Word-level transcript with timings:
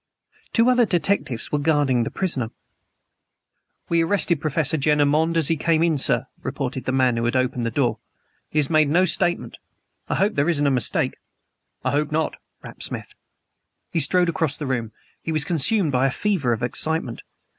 Two 0.51 0.67
other 0.67 0.87
detectives 0.87 1.51
were 1.51 1.59
guarding 1.59 2.01
the 2.05 2.09
prisoner. 2.09 2.49
"We 3.87 4.01
arrested 4.01 4.41
Professor 4.41 4.75
Jenner 4.75 5.05
Monde 5.05 5.37
as 5.37 5.47
he 5.47 5.55
came 5.55 5.83
in, 5.83 5.99
sir," 5.99 6.25
reported 6.41 6.85
the 6.85 6.91
man 6.91 7.17
who 7.17 7.25
had 7.25 7.35
opened 7.35 7.67
the 7.67 7.69
door. 7.69 7.99
"He 8.49 8.57
has 8.57 8.67
made 8.67 8.89
no 8.89 9.05
statement. 9.05 9.59
I 10.09 10.15
hope 10.15 10.33
there 10.33 10.49
isn't 10.49 10.65
a 10.65 10.71
mistake." 10.71 11.17
"I 11.85 11.91
hope 11.91 12.11
not," 12.11 12.37
rapped 12.63 12.81
Smith. 12.81 13.13
He 13.91 13.99
strode 13.99 14.27
across 14.27 14.57
the 14.57 14.65
room. 14.65 14.91
He 15.21 15.31
was 15.31 15.45
consumed 15.45 15.91
by 15.91 16.07
a 16.07 16.09
fever 16.09 16.51
of 16.51 16.63
excitement. 16.63 17.21